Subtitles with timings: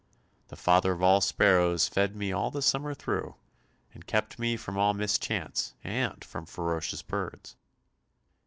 [0.47, 3.35] The Father of all sparrows fed me all the summer through,
[3.93, 7.55] and kept me from all mischance and from ferocious birds."